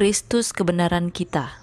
Kristus 0.00 0.56
kebenaran 0.56 1.12
kita. 1.12 1.60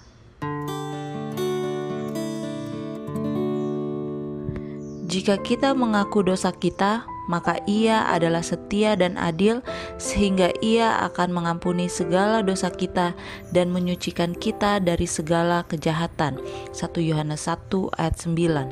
Jika 5.10 5.42
kita 5.42 5.74
mengaku 5.74 6.22
dosa 6.22 6.54
kita, 6.54 7.02
maka 7.26 7.58
Ia 7.66 8.06
adalah 8.06 8.46
setia 8.46 8.94
dan 8.94 9.18
adil, 9.18 9.58
sehingga 9.98 10.54
Ia 10.62 11.02
akan 11.10 11.34
mengampuni 11.34 11.90
segala 11.90 12.46
dosa 12.46 12.70
kita 12.70 13.18
dan 13.50 13.74
menyucikan 13.74 14.38
kita 14.38 14.78
dari 14.78 15.10
segala 15.10 15.66
kejahatan. 15.66 16.38
1 16.70 16.78
Yohanes 17.02 17.42
1 17.42 17.90
ayat 17.98 18.22
9. 18.22 18.70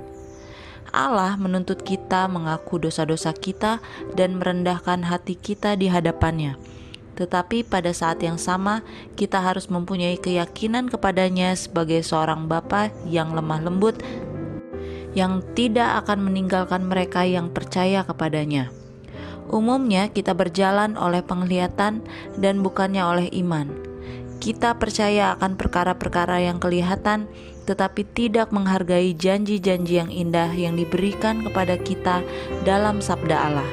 Allah 0.95 1.35
menuntut 1.35 1.83
kita 1.83 2.30
mengaku 2.30 2.79
dosa-dosa 2.79 3.35
kita 3.35 3.83
dan 4.14 4.39
merendahkan 4.39 5.03
hati 5.03 5.35
kita 5.35 5.75
di 5.75 5.91
hadapannya. 5.91 6.76
Tetapi 7.17 7.64
pada 7.64 7.91
saat 7.96 8.21
yang 8.21 8.37
sama, 8.37 8.85
kita 9.16 9.41
harus 9.41 9.73
mempunyai 9.73 10.21
keyakinan 10.21 10.93
kepadanya 10.93 11.56
sebagai 11.56 12.05
seorang 12.05 12.45
Bapa 12.45 12.92
yang 13.09 13.33
lemah 13.33 13.65
lembut 13.65 13.97
yang 15.16 15.41
tidak 15.56 16.05
akan 16.05 16.29
meninggalkan 16.29 16.84
mereka 16.84 17.25
yang 17.25 17.48
percaya 17.48 18.05
kepadanya. 18.05 18.69
Umumnya, 19.48 20.12
kita 20.12 20.37
berjalan 20.37 21.01
oleh 21.01 21.25
penglihatan 21.25 22.05
dan 22.37 22.61
bukannya 22.61 23.01
oleh 23.01 23.28
iman. 23.41 23.73
Kita 24.37 24.77
percaya 24.77 25.33
akan 25.33 25.56
perkara-perkara 25.56 26.45
yang 26.45 26.61
kelihatan, 26.61 27.25
tetapi 27.64 28.05
tidak 28.12 28.53
menghargai 28.53 29.17
janji-janji 29.17 30.05
yang 30.05 30.12
indah 30.12 30.53
yang 30.53 30.77
diberikan 30.77 31.41
kepada 31.41 31.80
kita 31.80 32.20
dalam 32.69 33.01
Sabda 33.01 33.37
Allah. 33.48 33.70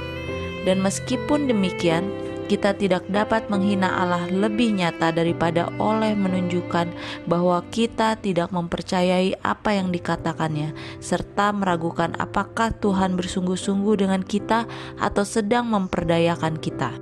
Dan 0.63 0.80
meskipun 0.80 1.52
demikian, 1.52 2.07
kita 2.43 2.75
tidak 2.75 3.07
dapat 3.07 3.47
menghina 3.47 3.89
Allah 3.89 4.27
lebih 4.27 4.75
nyata 4.75 5.15
daripada 5.15 5.71
oleh 5.79 6.13
menunjukkan 6.13 6.91
bahwa 7.25 7.63
kita 7.71 8.19
tidak 8.19 8.52
mempercayai 8.52 9.39
apa 9.41 9.75
yang 9.75 9.89
dikatakannya, 9.89 10.75
serta 10.99 11.55
meragukan 11.55 12.14
apakah 12.19 12.75
Tuhan 12.77 13.16
bersungguh-sungguh 13.16 14.05
dengan 14.05 14.21
kita 14.21 14.67
atau 14.99 15.23
sedang 15.23 15.71
memperdayakan 15.71 16.59
kita. 16.59 16.94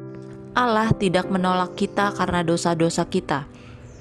Allah 0.51 0.91
tidak 0.95 1.31
menolak 1.31 1.79
kita 1.79 2.11
karena 2.11 2.43
dosa-dosa 2.43 3.07
kita. 3.07 3.47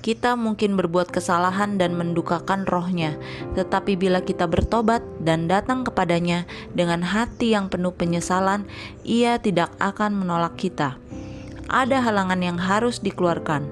Kita 0.00 0.33
mungkin 0.33 0.80
berbuat 0.80 1.12
kesalahan 1.12 1.77
dan 1.77 1.92
mendukakan 1.92 2.64
rohnya, 2.64 3.20
tetapi 3.52 4.00
bila 4.00 4.24
kita 4.24 4.48
bertobat 4.48 5.05
dan 5.20 5.44
datang 5.44 5.84
kepadanya 5.84 6.48
dengan 6.72 7.05
hati 7.05 7.52
yang 7.52 7.68
penuh 7.68 7.92
penyesalan, 7.92 8.64
ia 9.05 9.36
tidak 9.36 9.68
akan 9.77 10.16
menolak 10.16 10.56
kita 10.56 10.96
ada 11.70 12.02
halangan 12.02 12.42
yang 12.42 12.58
harus 12.58 12.98
dikeluarkan. 12.98 13.64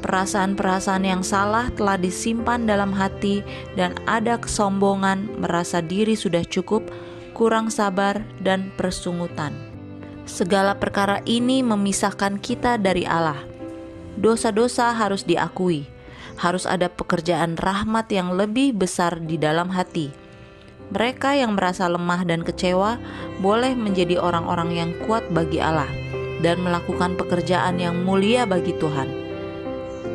Perasaan-perasaan 0.00 1.04
yang 1.04 1.20
salah 1.20 1.68
telah 1.76 2.00
disimpan 2.00 2.64
dalam 2.64 2.88
hati, 2.96 3.44
dan 3.76 3.92
ada 4.08 4.40
kesombongan, 4.40 5.28
merasa 5.36 5.84
diri 5.84 6.16
sudah 6.16 6.40
cukup, 6.48 6.88
kurang 7.36 7.68
sabar, 7.68 8.24
dan 8.40 8.72
persungutan. 8.80 9.52
Segala 10.24 10.72
perkara 10.80 11.20
ini 11.28 11.60
memisahkan 11.60 12.40
kita 12.40 12.80
dari 12.80 13.04
Allah. 13.04 13.44
Dosa-dosa 14.16 14.96
harus 14.96 15.28
diakui, 15.28 15.84
harus 16.40 16.64
ada 16.64 16.88
pekerjaan 16.88 17.60
rahmat 17.60 18.08
yang 18.08 18.32
lebih 18.32 18.72
besar 18.72 19.20
di 19.20 19.36
dalam 19.36 19.68
hati. 19.68 20.08
Mereka 20.90 21.38
yang 21.38 21.54
merasa 21.54 21.86
lemah 21.86 22.24
dan 22.24 22.40
kecewa 22.42 22.98
boleh 23.38 23.76
menjadi 23.76 24.18
orang-orang 24.18 24.70
yang 24.74 24.90
kuat 25.06 25.22
bagi 25.30 25.62
Allah 25.62 26.09
dan 26.40 26.60
melakukan 26.64 27.16
pekerjaan 27.16 27.80
yang 27.80 28.00
mulia 28.04 28.44
bagi 28.44 28.76
Tuhan. 28.76 29.08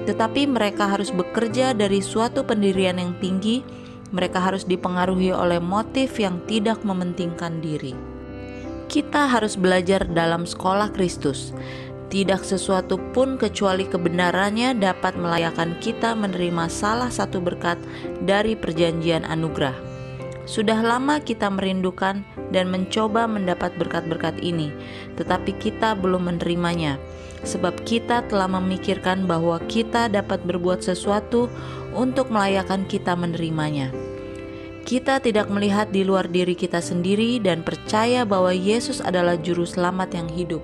Tetapi 0.06 0.46
mereka 0.46 0.86
harus 0.86 1.10
bekerja 1.10 1.74
dari 1.74 2.02
suatu 2.02 2.46
pendirian 2.46 3.02
yang 3.02 3.18
tinggi, 3.18 3.66
mereka 4.14 4.38
harus 4.38 4.66
dipengaruhi 4.66 5.34
oleh 5.34 5.58
motif 5.58 6.22
yang 6.22 6.38
tidak 6.46 6.82
mementingkan 6.86 7.58
diri. 7.62 7.98
Kita 8.86 9.26
harus 9.26 9.58
belajar 9.58 10.06
dalam 10.06 10.46
sekolah 10.46 10.94
Kristus. 10.94 11.52
Tidak 12.06 12.46
sesuatu 12.46 13.02
pun 13.18 13.42
kecuali 13.42 13.90
kebenarannya 13.90 14.78
dapat 14.78 15.18
melayakan 15.18 15.82
kita 15.82 16.14
menerima 16.14 16.70
salah 16.70 17.10
satu 17.10 17.42
berkat 17.42 17.82
dari 18.22 18.54
perjanjian 18.54 19.26
anugerah. 19.26 19.85
Sudah 20.46 20.78
lama 20.78 21.18
kita 21.18 21.50
merindukan 21.50 22.22
dan 22.54 22.70
mencoba 22.70 23.26
mendapat 23.26 23.74
berkat-berkat 23.82 24.38
ini, 24.46 24.70
tetapi 25.18 25.58
kita 25.58 25.98
belum 25.98 26.30
menerimanya, 26.30 27.02
sebab 27.42 27.82
kita 27.82 28.22
telah 28.30 28.46
memikirkan 28.46 29.26
bahwa 29.26 29.58
kita 29.66 30.06
dapat 30.06 30.46
berbuat 30.46 30.86
sesuatu 30.86 31.50
untuk 31.98 32.30
melayakan 32.30 32.86
kita 32.86 33.18
menerimanya. 33.18 33.90
Kita 34.86 35.18
tidak 35.18 35.50
melihat 35.50 35.90
di 35.90 36.06
luar 36.06 36.30
diri 36.30 36.54
kita 36.54 36.78
sendiri 36.78 37.42
dan 37.42 37.66
percaya 37.66 38.22
bahwa 38.22 38.54
Yesus 38.54 39.02
adalah 39.02 39.34
Juru 39.42 39.66
Selamat 39.66 40.14
yang 40.14 40.30
hidup. 40.30 40.62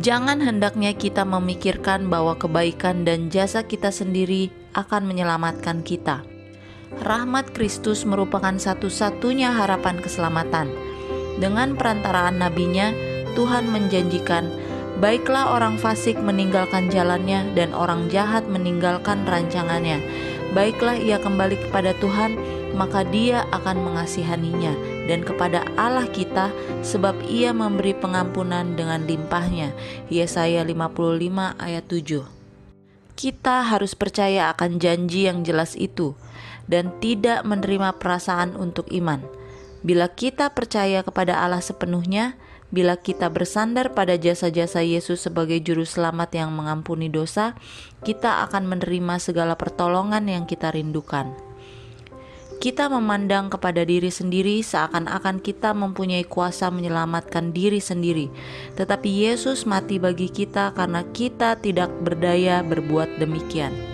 Jangan 0.00 0.40
hendaknya 0.40 0.96
kita 0.96 1.28
memikirkan 1.28 2.08
bahwa 2.08 2.40
kebaikan 2.40 3.04
dan 3.04 3.28
jasa 3.28 3.68
kita 3.68 3.92
sendiri 3.92 4.48
akan 4.72 5.04
menyelamatkan 5.04 5.84
kita 5.84 6.24
rahmat 6.96 7.52
Kristus 7.52 8.08
merupakan 8.08 8.56
satu-satunya 8.56 9.52
harapan 9.52 10.00
keselamatan. 10.00 10.72
Dengan 11.38 11.78
perantaraan 11.78 12.42
nabinya, 12.42 12.90
Tuhan 13.38 13.70
menjanjikan, 13.70 14.50
baiklah 14.98 15.54
orang 15.54 15.78
fasik 15.78 16.18
meninggalkan 16.18 16.90
jalannya 16.90 17.54
dan 17.54 17.70
orang 17.70 18.10
jahat 18.10 18.42
meninggalkan 18.50 19.22
rancangannya. 19.22 20.02
Baiklah 20.56 20.98
ia 20.98 21.20
kembali 21.22 21.60
kepada 21.68 21.94
Tuhan, 22.02 22.34
maka 22.74 23.06
dia 23.06 23.46
akan 23.54 23.84
mengasihaninya 23.84 24.74
dan 25.06 25.24
kepada 25.24 25.64
Allah 25.78 26.08
kita 26.10 26.52
sebab 26.84 27.16
ia 27.24 27.54
memberi 27.54 27.94
pengampunan 27.96 28.74
dengan 28.74 29.04
limpahnya. 29.06 29.72
Yesaya 30.12 30.64
55 30.66 31.56
ayat 31.56 31.84
7 31.86 32.24
Kita 33.18 33.56
harus 33.66 33.94
percaya 33.94 34.50
akan 34.52 34.78
janji 34.82 35.30
yang 35.30 35.46
jelas 35.46 35.78
itu 35.78 36.18
dan 36.68 36.94
tidak 37.00 37.42
menerima 37.42 37.96
perasaan 37.96 38.54
untuk 38.54 38.86
iman. 38.92 39.24
Bila 39.82 40.12
kita 40.12 40.52
percaya 40.52 41.00
kepada 41.00 41.40
Allah 41.40 41.64
sepenuhnya, 41.64 42.36
bila 42.68 43.00
kita 43.00 43.32
bersandar 43.32 43.96
pada 43.96 44.20
jasa-jasa 44.20 44.84
Yesus 44.84 45.24
sebagai 45.24 45.56
juru 45.64 45.88
selamat 45.88 46.36
yang 46.36 46.52
mengampuni 46.52 47.08
dosa, 47.08 47.56
kita 48.04 48.44
akan 48.44 48.68
menerima 48.68 49.16
segala 49.16 49.56
pertolongan 49.56 50.28
yang 50.28 50.44
kita 50.44 50.68
rindukan. 50.76 51.32
Kita 52.58 52.90
memandang 52.90 53.54
kepada 53.54 53.86
diri 53.86 54.10
sendiri 54.10 54.60
seakan-akan 54.66 55.38
kita 55.38 55.70
mempunyai 55.78 56.26
kuasa 56.26 56.74
menyelamatkan 56.74 57.54
diri 57.54 57.78
sendiri, 57.78 58.28
tetapi 58.74 59.30
Yesus 59.30 59.62
mati 59.62 60.02
bagi 60.02 60.26
kita 60.26 60.74
karena 60.74 61.06
kita 61.14 61.54
tidak 61.62 61.88
berdaya 62.02 62.60
berbuat 62.66 63.22
demikian. 63.22 63.87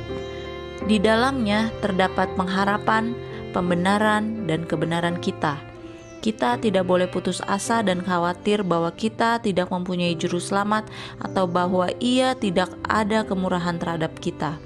Di 0.84 1.00
dalamnya 1.00 1.72
terdapat 1.81 2.37
pengharapan, 2.37 3.17
pembenaran, 3.56 4.45
dan 4.45 4.69
kebenaran 4.69 5.17
kita. 5.17 5.56
Kita 6.21 6.61
tidak 6.61 6.84
boleh 6.84 7.09
putus 7.09 7.41
asa 7.49 7.81
dan 7.81 8.05
khawatir 8.05 8.61
bahwa 8.61 8.93
kita 8.93 9.41
tidak 9.41 9.73
mempunyai 9.73 10.12
juru 10.12 10.37
selamat 10.37 10.84
atau 11.25 11.49
bahwa 11.49 11.89
ia 12.05 12.37
tidak 12.37 12.69
ada 12.84 13.25
kemurahan 13.25 13.81
terhadap 13.81 14.12
kita. 14.21 14.61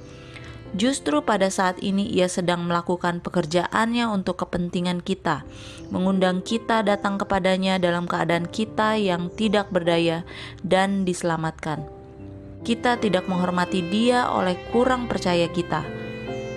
Justru 0.74 1.22
pada 1.22 1.46
saat 1.54 1.78
ini 1.86 2.10
ia 2.10 2.26
sedang 2.26 2.66
melakukan 2.66 3.22
pekerjaannya 3.22 4.10
untuk 4.10 4.42
kepentingan 4.42 5.06
kita, 5.06 5.46
mengundang 5.94 6.42
kita 6.42 6.82
datang 6.82 7.14
kepadanya 7.22 7.78
dalam 7.78 8.10
keadaan 8.10 8.50
kita 8.50 8.98
yang 8.98 9.30
tidak 9.38 9.70
berdaya 9.70 10.26
dan 10.66 11.06
diselamatkan. 11.06 11.86
Kita 12.66 12.98
tidak 12.98 13.30
menghormati 13.30 13.86
dia 13.86 14.26
oleh 14.34 14.58
kurang 14.74 15.06
percaya 15.06 15.46
kita 15.46 16.07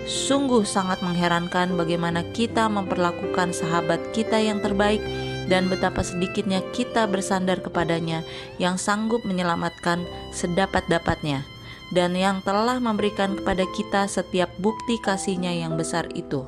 Sungguh 0.09 0.65
sangat 0.65 1.05
mengherankan 1.05 1.77
bagaimana 1.77 2.25
kita 2.33 2.65
memperlakukan 2.65 3.53
sahabat 3.53 4.01
kita 4.17 4.41
yang 4.41 4.57
terbaik 4.57 5.01
dan 5.45 5.69
betapa 5.69 6.01
sedikitnya 6.01 6.65
kita 6.73 7.05
bersandar 7.05 7.61
kepadanya 7.61 8.25
yang 8.57 8.81
sanggup 8.81 9.21
menyelamatkan 9.27 10.01
sedapat-dapatnya 10.33 11.45
dan 11.91 12.15
yang 12.15 12.39
telah 12.41 12.79
memberikan 12.79 13.35
kepada 13.37 13.67
kita 13.75 14.07
setiap 14.07 14.49
bukti 14.57 14.97
kasihnya 15.03 15.51
yang 15.53 15.75
besar 15.75 16.07
itu. 16.15 16.47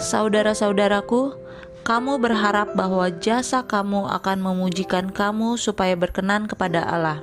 Saudara-saudaraku, 0.00 1.36
kamu 1.82 2.22
berharap 2.22 2.72
bahwa 2.78 3.10
jasa 3.10 3.66
kamu 3.66 4.06
akan 4.06 4.38
memujikan 4.38 5.10
kamu 5.10 5.58
supaya 5.58 5.98
berkenan 5.98 6.46
kepada 6.46 6.86
Allah 6.86 7.20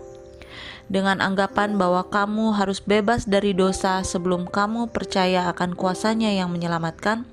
dengan 0.89 1.21
anggapan 1.21 1.77
bahwa 1.77 2.03
kamu 2.09 2.57
harus 2.57 2.81
bebas 2.81 3.29
dari 3.29 3.53
dosa 3.53 4.01
sebelum 4.01 4.49
kamu 4.49 4.89
percaya 4.89 5.45
akan 5.53 5.77
kuasanya 5.77 6.33
yang 6.33 6.49
menyelamatkan? 6.49 7.29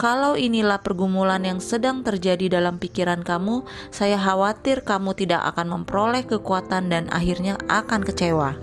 Kalau 0.00 0.34
inilah 0.34 0.82
pergumulan 0.82 1.44
yang 1.46 1.60
sedang 1.62 2.02
terjadi 2.02 2.58
dalam 2.58 2.80
pikiran 2.80 3.22
kamu, 3.22 3.62
saya 3.92 4.18
khawatir 4.18 4.82
kamu 4.82 5.14
tidak 5.14 5.44
akan 5.54 5.78
memperoleh 5.78 6.26
kekuatan 6.26 6.90
dan 6.90 7.06
akhirnya 7.12 7.54
akan 7.70 8.02
kecewa. 8.02 8.56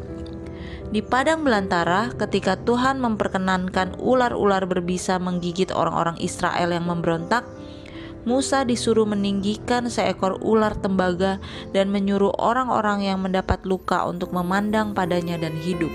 Di 0.89 1.06
padang 1.06 1.45
belantara, 1.45 2.10
ketika 2.18 2.57
Tuhan 2.57 2.98
memperkenankan 2.98 4.01
ular-ular 4.01 4.66
berbisa 4.66 5.21
menggigit 5.21 5.69
orang-orang 5.69 6.18
Israel 6.18 6.74
yang 6.74 6.89
memberontak, 6.89 7.45
Musa 8.27 8.68
disuruh 8.68 9.07
meninggikan 9.07 9.88
seekor 9.88 10.44
ular 10.44 10.75
tembaga 10.75 11.39
dan 11.71 11.88
menyuruh 11.88 12.36
orang-orang 12.36 13.07
yang 13.07 13.24
mendapat 13.24 13.63
luka 13.63 14.04
untuk 14.04 14.36
memandang 14.36 14.92
padanya 14.92 15.39
dan 15.39 15.56
hidup. 15.56 15.92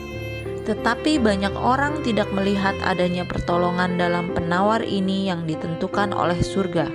Tetapi 0.64 1.20
banyak 1.20 1.52
orang 1.52 2.00
tidak 2.00 2.32
melihat 2.32 2.72
adanya 2.80 3.28
pertolongan 3.28 4.00
dalam 4.00 4.32
penawar 4.32 4.80
ini 4.80 5.28
yang 5.28 5.44
ditentukan 5.44 6.16
oleh 6.16 6.40
surga. 6.40 6.88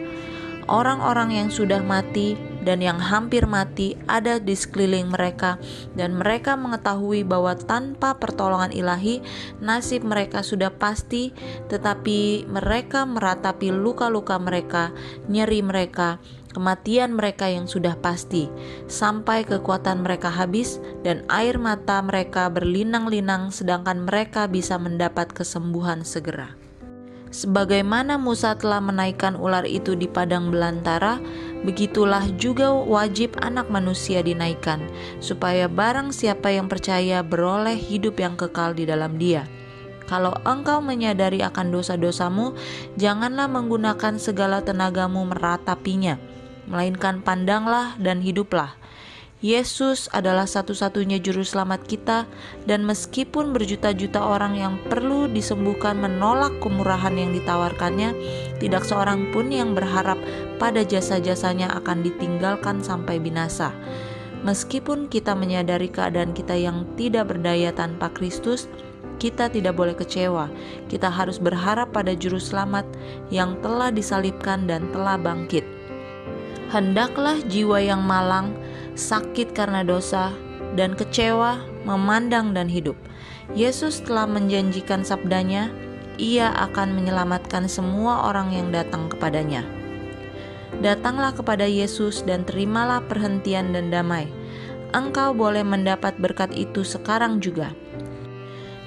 Orang-orang 0.66 1.38
yang 1.38 1.50
sudah 1.54 1.82
mati 1.86 2.34
dan 2.64 2.84
yang 2.84 3.00
hampir 3.00 3.48
mati 3.48 3.96
ada 4.08 4.38
di 4.40 4.56
sekeliling 4.56 5.12
mereka, 5.12 5.60
dan 5.96 6.20
mereka 6.20 6.60
mengetahui 6.60 7.24
bahwa 7.24 7.56
tanpa 7.56 8.18
pertolongan 8.20 8.76
ilahi, 8.76 9.24
nasib 9.64 10.04
mereka 10.04 10.44
sudah 10.44 10.72
pasti, 10.74 11.32
tetapi 11.72 12.50
mereka 12.50 13.08
meratapi 13.08 13.72
luka-luka 13.72 14.36
mereka, 14.40 14.92
nyeri 15.32 15.64
mereka, 15.64 16.20
kematian 16.52 17.14
mereka 17.14 17.48
yang 17.48 17.70
sudah 17.70 17.96
pasti, 18.02 18.50
sampai 18.90 19.46
kekuatan 19.46 20.02
mereka 20.02 20.34
habis 20.34 20.82
dan 21.06 21.24
air 21.30 21.62
mata 21.62 22.02
mereka 22.02 22.50
berlinang-linang, 22.50 23.54
sedangkan 23.54 24.04
mereka 24.04 24.50
bisa 24.50 24.76
mendapat 24.82 25.32
kesembuhan 25.32 26.02
segera. 26.02 26.60
Sebagaimana 27.30 28.18
Musa 28.18 28.58
telah 28.58 28.82
menaikkan 28.82 29.38
ular 29.38 29.62
itu 29.62 29.94
di 29.94 30.10
padang 30.10 30.50
belantara, 30.50 31.22
begitulah 31.68 32.24
juga 32.40 32.72
wajib 32.72 33.36
anak 33.44 33.68
manusia 33.68 34.24
dinaikkan, 34.24 34.82
supaya 35.20 35.68
barang 35.68 36.16
siapa 36.16 36.56
yang 36.56 36.72
percaya 36.72 37.20
beroleh 37.20 37.76
hidup 37.76 38.18
yang 38.18 38.40
kekal 38.40 38.72
di 38.72 38.88
dalam 38.88 39.20
dia. 39.20 39.44
Kalau 40.08 40.34
engkau 40.48 40.82
menyadari 40.82 41.46
akan 41.46 41.70
dosa-dosamu, 41.70 42.58
janganlah 42.98 43.46
menggunakan 43.46 44.18
segala 44.18 44.64
tenagamu 44.66 45.22
meratapinya, 45.28 46.18
melainkan 46.66 47.22
pandanglah 47.22 47.94
dan 48.02 48.24
hiduplah 48.24 48.79
Yesus 49.40 50.12
adalah 50.12 50.44
satu-satunya 50.44 51.24
juru 51.24 51.48
selamat 51.48 51.88
kita 51.88 52.28
dan 52.68 52.84
meskipun 52.84 53.56
berjuta-juta 53.56 54.20
orang 54.20 54.60
yang 54.60 54.76
perlu 54.92 55.32
disembuhkan 55.32 55.96
menolak 55.96 56.60
kemurahan 56.60 57.16
yang 57.16 57.32
ditawarkannya, 57.32 58.12
tidak 58.60 58.84
seorang 58.84 59.32
pun 59.32 59.48
yang 59.48 59.72
berharap 59.72 60.20
pada 60.60 60.84
jasa-jasanya 60.84 61.72
akan 61.72 62.04
ditinggalkan 62.04 62.84
sampai 62.84 63.16
binasa. 63.16 63.72
Meskipun 64.44 65.08
kita 65.08 65.32
menyadari 65.40 65.88
keadaan 65.88 66.36
kita 66.36 66.60
yang 66.60 66.84
tidak 67.00 67.32
berdaya 67.32 67.72
tanpa 67.72 68.12
Kristus, 68.12 68.68
kita 69.24 69.48
tidak 69.48 69.80
boleh 69.80 69.96
kecewa. 69.96 70.52
Kita 70.92 71.08
harus 71.08 71.40
berharap 71.40 71.96
pada 71.96 72.12
juru 72.12 72.44
selamat 72.44 72.84
yang 73.32 73.56
telah 73.64 73.88
disalibkan 73.88 74.68
dan 74.68 74.92
telah 74.92 75.16
bangkit. 75.16 75.64
Hendaklah 76.76 77.40
jiwa 77.48 77.80
yang 77.80 78.04
malang 78.04 78.52
sakit 79.00 79.56
karena 79.56 79.88
dosa, 79.88 80.36
dan 80.76 80.94
kecewa, 80.94 81.64
memandang 81.88 82.52
dan 82.52 82.68
hidup. 82.68 83.00
Yesus 83.56 84.04
telah 84.04 84.28
menjanjikan 84.28 85.02
sabdanya, 85.02 85.72
ia 86.20 86.52
akan 86.52 87.00
menyelamatkan 87.00 87.66
semua 87.72 88.28
orang 88.28 88.52
yang 88.52 88.70
datang 88.70 89.08
kepadanya. 89.08 89.64
Datanglah 90.84 91.34
kepada 91.34 91.66
Yesus 91.66 92.22
dan 92.28 92.46
terimalah 92.46 93.02
perhentian 93.08 93.74
dan 93.74 93.90
damai. 93.90 94.30
Engkau 94.94 95.34
boleh 95.34 95.66
mendapat 95.66 96.14
berkat 96.22 96.54
itu 96.54 96.86
sekarang 96.86 97.42
juga. 97.42 97.74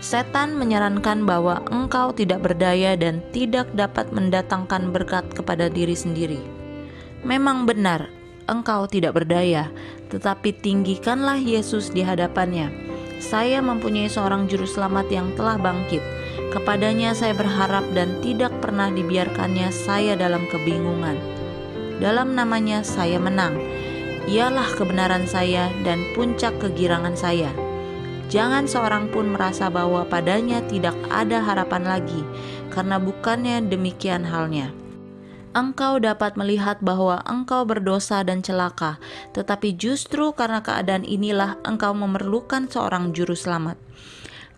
Setan 0.03 0.59
menyarankan 0.59 1.23
bahwa 1.23 1.62
engkau 1.70 2.11
tidak 2.11 2.43
berdaya 2.43 2.99
dan 2.99 3.23
tidak 3.31 3.70
dapat 3.75 4.11
mendatangkan 4.11 4.91
berkat 4.91 5.23
kepada 5.31 5.70
diri 5.70 5.94
sendiri. 5.94 6.43
Memang 7.23 7.70
benar, 7.70 8.11
engkau 8.50 8.84
tidak 8.90 9.16
berdaya, 9.16 9.70
tetapi 10.10 10.52
tinggikanlah 10.52 11.38
Yesus 11.38 11.88
di 11.88 12.04
hadapannya. 12.04 12.68
Saya 13.22 13.62
mempunyai 13.62 14.10
seorang 14.10 14.50
juru 14.50 14.66
selamat 14.66 15.06
yang 15.08 15.30
telah 15.38 15.56
bangkit. 15.56 16.02
Kepadanya 16.50 17.14
saya 17.14 17.32
berharap 17.32 17.86
dan 17.94 18.18
tidak 18.20 18.50
pernah 18.58 18.90
dibiarkannya 18.90 19.70
saya 19.70 20.18
dalam 20.18 20.44
kebingungan. 20.50 21.16
Dalam 22.02 22.34
namanya 22.34 22.82
saya 22.82 23.22
menang. 23.22 23.56
Ialah 24.26 24.74
kebenaran 24.74 25.24
saya 25.30 25.70
dan 25.86 26.02
puncak 26.18 26.58
kegirangan 26.58 27.14
saya. 27.14 27.50
Jangan 28.26 28.66
seorang 28.66 29.08
pun 29.12 29.32
merasa 29.32 29.70
bahwa 29.70 30.02
padanya 30.08 30.60
tidak 30.66 30.96
ada 31.12 31.40
harapan 31.42 31.84
lagi, 31.84 32.22
karena 32.72 32.96
bukannya 32.96 33.64
demikian 33.68 34.24
halnya 34.24 34.81
engkau 35.52 36.00
dapat 36.00 36.37
melihat 36.37 36.81
bahwa 36.81 37.20
engkau 37.25 37.64
berdosa 37.64 38.25
dan 38.25 38.40
celaka, 38.40 38.96
tetapi 39.37 39.76
justru 39.76 40.32
karena 40.32 40.64
keadaan 40.64 41.04
inilah 41.04 41.60
engkau 41.64 41.93
memerlukan 41.93 42.69
seorang 42.69 43.12
juru 43.12 43.37
selamat. 43.37 43.76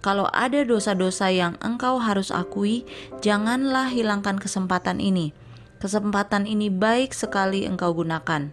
Kalau 0.05 0.29
ada 0.37 0.63
dosa-dosa 0.69 1.33
yang 1.33 1.57
engkau 1.65 1.97
harus 1.97 2.29
akui, 2.29 2.85
janganlah 3.25 3.89
hilangkan 3.89 4.37
kesempatan 4.37 5.01
ini. 5.01 5.33
Kesempatan 5.81 6.45
ini 6.45 6.69
baik 6.69 7.17
sekali 7.17 7.65
engkau 7.65 7.93
gunakan. 7.97 8.53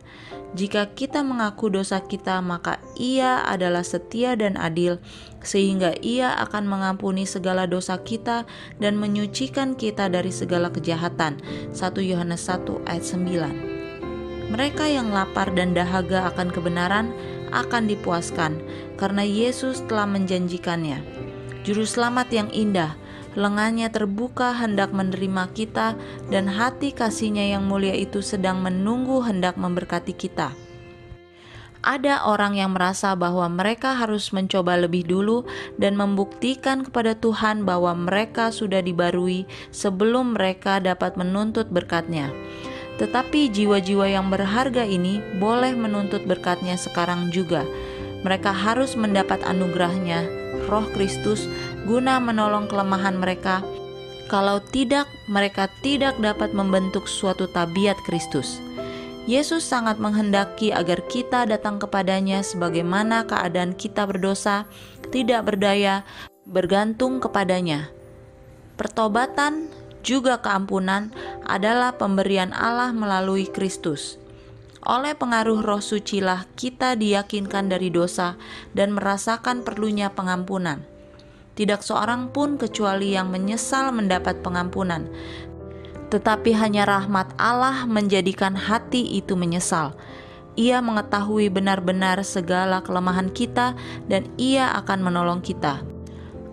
Jika 0.51 0.92
kita 0.92 1.24
mengaku 1.24 1.71
dosa 1.71 2.03
kita, 2.03 2.44
maka 2.44 2.83
Ia 3.00 3.48
adalah 3.48 3.88
setia 3.88 4.36
dan 4.36 4.59
adil, 4.59 5.00
sehingga 5.39 5.95
Ia 6.03 6.36
akan 6.44 6.68
mengampuni 6.68 7.24
segala 7.24 7.63
dosa 7.71 7.95
kita 8.03 8.44
dan 8.75 9.00
menyucikan 9.00 9.80
kita 9.80 10.12
dari 10.12 10.27
segala 10.27 10.68
kejahatan. 10.68 11.39
1 11.71 12.03
Yohanes 12.03 12.51
1 12.51 12.83
ayat 12.83 13.06
9. 13.07 14.51
Mereka 14.51 14.92
yang 14.92 15.15
lapar 15.15 15.56
dan 15.56 15.71
dahaga 15.71 16.27
akan 16.36 16.51
kebenaran 16.51 17.15
akan 17.56 17.88
dipuaskan, 17.88 18.59
karena 19.00 19.24
Yesus 19.24 19.80
telah 19.88 20.03
menjanjikannya. 20.03 21.00
Juru 21.63 21.88
selamat 21.88 22.27
yang 22.36 22.50
indah, 22.51 23.00
lengannya 23.35 23.87
terbuka 23.91 24.51
hendak 24.55 24.91
menerima 24.91 25.51
kita, 25.55 25.95
dan 26.27 26.47
hati 26.47 26.91
kasihnya 26.91 27.55
yang 27.55 27.67
mulia 27.67 27.95
itu 27.95 28.19
sedang 28.19 28.59
menunggu 28.59 29.23
hendak 29.23 29.55
memberkati 29.55 30.13
kita. 30.15 30.51
Ada 31.81 32.29
orang 32.29 32.61
yang 32.61 32.77
merasa 32.77 33.17
bahwa 33.17 33.49
mereka 33.49 33.97
harus 33.97 34.29
mencoba 34.29 34.77
lebih 34.77 35.01
dulu 35.01 35.49
dan 35.81 35.97
membuktikan 35.97 36.85
kepada 36.85 37.17
Tuhan 37.17 37.65
bahwa 37.65 37.97
mereka 37.97 38.53
sudah 38.53 38.85
dibarui 38.85 39.50
sebelum 39.73 40.38
mereka 40.38 40.77
dapat 40.77 41.17
menuntut 41.17 41.73
berkatnya. 41.73 42.29
Tetapi 43.01 43.50
jiwa-jiwa 43.50 44.13
yang 44.13 44.29
berharga 44.29 44.85
ini 44.85 45.25
boleh 45.41 45.73
menuntut 45.73 46.21
berkatnya 46.29 46.77
sekarang 46.77 47.33
juga. 47.33 47.65
Mereka 48.21 48.53
harus 48.53 48.93
mendapat 48.93 49.41
anugerahnya, 49.41 50.29
roh 50.69 50.85
Kristus, 50.93 51.50
guna 51.85 52.21
menolong 52.21 52.69
kelemahan 52.69 53.17
mereka. 53.17 53.65
Kalau 54.29 54.63
tidak, 54.63 55.11
mereka 55.27 55.67
tidak 55.83 56.15
dapat 56.21 56.55
membentuk 56.55 57.09
suatu 57.09 57.51
tabiat 57.51 58.00
Kristus. 58.07 58.63
Yesus 59.29 59.61
sangat 59.61 60.01
menghendaki 60.01 60.73
agar 60.73 61.05
kita 61.05 61.45
datang 61.45 61.77
kepadanya 61.77 62.41
sebagaimana 62.41 63.29
keadaan 63.29 63.77
kita 63.77 64.09
berdosa, 64.09 64.65
tidak 65.13 65.45
berdaya, 65.45 66.07
bergantung 66.50 67.21
kepadanya. 67.21 67.93
Pertobatan 68.81 69.69
juga 70.01 70.41
keampunan 70.41 71.13
adalah 71.45 71.93
pemberian 72.01 72.50
Allah 72.50 72.89
melalui 72.89 73.45
Kristus. 73.45 74.17
Oleh 74.81 75.13
pengaruh 75.13 75.61
roh 75.61 75.77
sucilah 75.77 76.50
kita 76.57 76.97
diyakinkan 76.97 77.69
dari 77.69 77.93
dosa 77.93 78.41
dan 78.73 78.97
merasakan 78.97 79.61
perlunya 79.61 80.09
pengampunan. 80.09 80.90
Tidak 81.55 81.84
seorang 81.84 82.31
pun 82.31 82.55
kecuali 82.55 83.13
yang 83.15 83.27
menyesal 83.27 83.91
mendapat 83.91 84.39
pengampunan. 84.39 85.12
Tetapi 86.12 86.51
hanya 86.55 86.84
rahmat 86.88 87.36
Allah 87.39 87.88
menjadikan 87.88 88.55
hati 88.55 89.15
itu 89.15 89.39
menyesal. 89.39 89.96
Ia 90.60 90.84
mengetahui 90.84 91.48
benar-benar 91.48 92.20
segala 92.27 92.84
kelemahan 92.84 93.31
kita 93.31 93.75
dan 94.12 94.27
ia 94.36 94.67
akan 94.75 95.00
menolong 95.00 95.39
kita. 95.39 95.79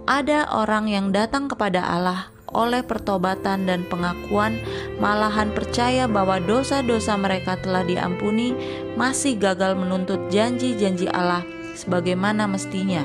Ada 0.07 0.49
orang 0.55 0.87
yang 0.87 1.11
datang 1.11 1.51
kepada 1.51 1.83
Allah 1.83 2.31
oleh 2.53 2.81
pertobatan 2.81 3.69
dan 3.69 3.85
pengakuan, 3.93 4.57
malahan 4.97 5.53
percaya 5.53 6.09
bahwa 6.09 6.41
dosa-dosa 6.41 7.17
mereka 7.21 7.61
telah 7.61 7.85
diampuni, 7.85 8.57
masih 8.97 9.37
gagal 9.37 9.77
menuntut 9.77 10.33
janji-janji 10.33 11.09
Allah 11.13 11.45
sebagaimana 11.77 12.49
mestinya. 12.49 13.05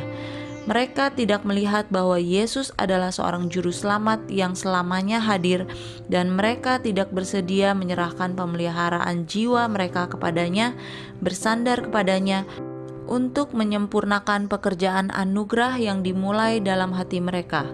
Mereka 0.63 1.19
tidak 1.19 1.43
melihat 1.43 1.91
bahwa 1.91 2.15
Yesus 2.15 2.71
adalah 2.79 3.11
seorang 3.11 3.51
juru 3.51 3.75
selamat 3.75 4.31
yang 4.31 4.55
selamanya 4.55 5.19
hadir 5.19 5.67
dan 6.07 6.39
mereka 6.39 6.79
tidak 6.79 7.11
bersedia 7.11 7.75
menyerahkan 7.75 8.31
pemeliharaan 8.31 9.27
jiwa 9.27 9.67
mereka 9.67 10.07
kepadanya, 10.07 10.71
bersandar 11.19 11.83
kepadanya, 11.83 12.47
untuk 13.11 13.51
menyempurnakan 13.51 14.47
pekerjaan 14.47 15.11
anugerah 15.11 15.75
yang 15.75 15.99
dimulai 15.99 16.63
dalam 16.63 16.95
hati 16.95 17.19
mereka. 17.19 17.67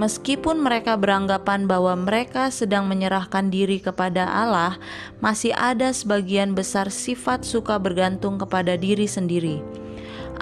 Meskipun 0.00 0.58
mereka 0.58 0.98
beranggapan 0.98 1.70
bahwa 1.70 1.94
mereka 1.94 2.50
sedang 2.50 2.90
menyerahkan 2.90 3.52
diri 3.52 3.78
kepada 3.78 4.26
Allah, 4.26 4.80
masih 5.22 5.54
ada 5.54 5.94
sebagian 5.94 6.56
besar 6.56 6.90
sifat 6.90 7.46
suka 7.46 7.78
bergantung 7.78 8.40
kepada 8.40 8.74
diri 8.74 9.06
sendiri. 9.06 9.83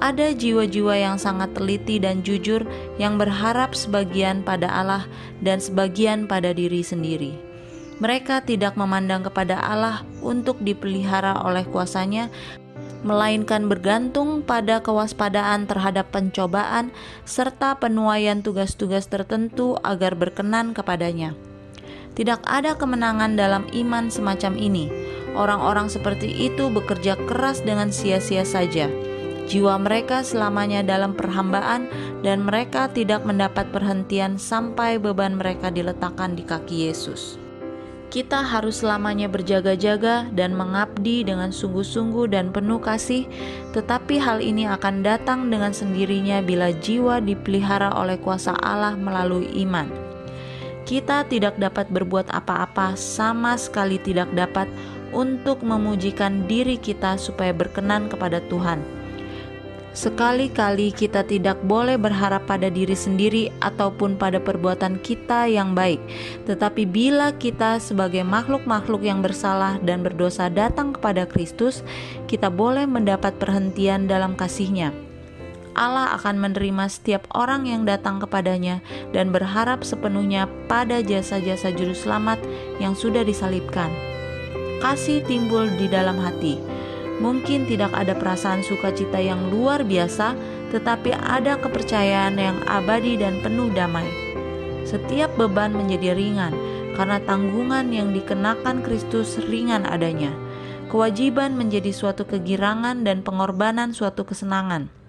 Ada 0.00 0.32
jiwa-jiwa 0.32 0.94
yang 0.96 1.16
sangat 1.20 1.52
teliti 1.52 2.00
dan 2.00 2.24
jujur 2.24 2.64
yang 2.96 3.20
berharap 3.20 3.76
sebagian 3.76 4.40
pada 4.40 4.70
Allah 4.70 5.04
dan 5.44 5.60
sebagian 5.60 6.24
pada 6.24 6.54
diri 6.56 6.80
sendiri. 6.80 7.34
Mereka 8.02 8.48
tidak 8.48 8.74
memandang 8.74 9.22
kepada 9.22 9.62
Allah 9.62 10.02
untuk 10.24 10.58
dipelihara 10.58 11.38
oleh 11.46 11.62
kuasanya, 11.68 12.32
melainkan 13.06 13.66
bergantung 13.70 14.42
pada 14.42 14.82
kewaspadaan 14.82 15.66
terhadap 15.66 16.10
pencobaan 16.10 16.90
serta 17.26 17.78
penuaian 17.78 18.42
tugas-tugas 18.42 19.06
tertentu 19.06 19.78
agar 19.86 20.18
berkenan 20.18 20.74
kepadanya. 20.74 21.34
Tidak 22.12 22.44
ada 22.44 22.76
kemenangan 22.76 23.38
dalam 23.40 23.64
iman 23.72 24.12
semacam 24.12 24.52
ini. 24.58 24.92
Orang-orang 25.32 25.88
seperti 25.88 26.28
itu 26.28 26.68
bekerja 26.68 27.16
keras 27.24 27.64
dengan 27.64 27.88
sia-sia 27.88 28.44
saja. 28.44 28.90
Jiwa 29.52 29.76
mereka 29.76 30.24
selamanya 30.24 30.80
dalam 30.80 31.12
perhambaan, 31.12 31.92
dan 32.24 32.48
mereka 32.48 32.88
tidak 32.88 33.20
mendapat 33.28 33.68
perhentian 33.68 34.40
sampai 34.40 34.96
beban 34.96 35.36
mereka 35.36 35.68
diletakkan 35.68 36.32
di 36.32 36.40
kaki 36.40 36.88
Yesus 36.88 37.42
kita 38.12 38.44
harus 38.44 38.84
selamanya 38.84 39.24
berjaga-jaga 39.24 40.28
dan 40.36 40.52
mengabdi 40.52 41.24
dengan 41.24 41.48
sungguh-sungguh 41.48 42.28
dan 42.28 42.52
penuh 42.52 42.76
kasih, 42.76 43.24
tetapi 43.72 44.20
hal 44.20 44.44
ini 44.44 44.68
akan 44.68 45.00
datang 45.00 45.48
dengan 45.48 45.72
sendirinya 45.72 46.44
bila 46.44 46.76
jiwa 46.76 47.24
dipelihara 47.24 47.88
oleh 47.96 48.20
kuasa 48.20 48.52
Allah 48.60 49.00
melalui 49.00 49.48
iman. 49.64 49.88
Kita 50.84 51.24
tidak 51.24 51.56
dapat 51.56 51.88
berbuat 51.88 52.28
apa-apa, 52.28 53.00
sama 53.00 53.56
sekali 53.56 53.96
tidak 53.96 54.28
dapat 54.36 54.68
untuk 55.16 55.64
memujikan 55.64 56.44
diri 56.44 56.76
kita 56.76 57.16
supaya 57.16 57.56
berkenan 57.56 58.12
kepada 58.12 58.44
Tuhan 58.52 59.01
Sekali-kali 59.92 60.88
kita 60.88 61.20
tidak 61.20 61.60
boleh 61.68 62.00
berharap 62.00 62.48
pada 62.48 62.72
diri 62.72 62.96
sendiri 62.96 63.52
ataupun 63.60 64.16
pada 64.16 64.40
perbuatan 64.40 64.96
kita 65.04 65.44
yang 65.52 65.76
baik, 65.76 66.00
tetapi 66.48 66.88
bila 66.88 67.36
kita 67.36 67.76
sebagai 67.76 68.24
makhluk-makhluk 68.24 69.04
yang 69.04 69.20
bersalah 69.20 69.76
dan 69.84 70.00
berdosa 70.00 70.48
datang 70.48 70.96
kepada 70.96 71.28
Kristus, 71.28 71.84
kita 72.24 72.48
boleh 72.48 72.88
mendapat 72.88 73.36
perhentian 73.36 74.08
dalam 74.08 74.32
kasih-Nya. 74.32 74.96
Allah 75.76 76.16
akan 76.16 76.40
menerima 76.40 76.88
setiap 76.88 77.28
orang 77.36 77.68
yang 77.68 77.84
datang 77.84 78.16
kepadanya 78.20 78.80
dan 79.12 79.28
berharap 79.28 79.84
sepenuhnya 79.84 80.48
pada 80.72 81.04
jasa-jasa 81.04 81.68
juru 81.72 81.96
selamat 81.96 82.40
yang 82.80 82.96
sudah 82.96 83.24
disalibkan. 83.24 83.92
Kasih 84.80 85.20
timbul 85.24 85.68
di 85.76 85.88
dalam 85.88 86.16
hati 86.20 86.71
Mungkin 87.20 87.68
tidak 87.68 87.92
ada 87.92 88.16
perasaan 88.16 88.64
sukacita 88.64 89.20
yang 89.20 89.52
luar 89.52 89.84
biasa, 89.84 90.32
tetapi 90.72 91.12
ada 91.12 91.60
kepercayaan 91.60 92.40
yang 92.40 92.56
abadi 92.64 93.20
dan 93.20 93.42
penuh 93.44 93.68
damai. 93.74 94.08
Setiap 94.88 95.34
beban 95.36 95.76
menjadi 95.76 96.16
ringan 96.16 96.56
karena 96.96 97.20
tanggungan 97.24 97.92
yang 97.92 98.12
dikenakan 98.12 98.80
Kristus 98.80 99.40
ringan 99.40 99.84
adanya. 99.84 100.32
Kewajiban 100.92 101.56
menjadi 101.56 101.88
suatu 101.88 102.28
kegirangan 102.28 103.04
dan 103.04 103.24
pengorbanan 103.24 103.96
suatu 103.96 104.28
kesenangan. 104.28 105.01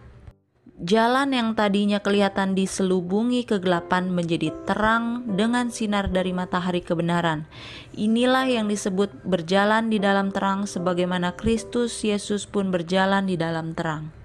Jalan 0.74 1.38
yang 1.38 1.54
tadinya 1.54 2.02
kelihatan 2.02 2.58
diselubungi 2.58 3.46
kegelapan 3.46 4.10
menjadi 4.10 4.50
terang 4.66 5.22
dengan 5.38 5.70
sinar 5.70 6.10
dari 6.10 6.34
matahari 6.34 6.82
kebenaran. 6.82 7.46
Inilah 7.94 8.50
yang 8.50 8.66
disebut 8.66 9.14
berjalan 9.22 9.94
di 9.94 10.02
dalam 10.02 10.34
terang 10.34 10.66
sebagaimana 10.66 11.38
Kristus 11.38 12.02
Yesus 12.02 12.50
pun 12.50 12.74
berjalan 12.74 13.30
di 13.30 13.38
dalam 13.38 13.78
terang. 13.78 14.23